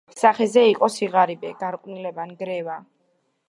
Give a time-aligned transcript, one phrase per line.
[0.19, 2.83] სახეზე იყო სიღარიბე, გარყვნილება, ნგრევა.